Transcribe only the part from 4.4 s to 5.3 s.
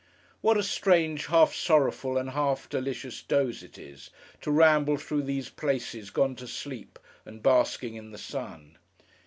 to ramble through